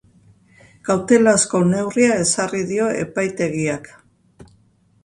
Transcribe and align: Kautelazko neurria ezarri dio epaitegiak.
Kautelazko 0.87 1.61
neurria 1.73 2.17
ezarri 2.23 2.65
dio 2.73 2.89
epaitegiak. 3.07 3.93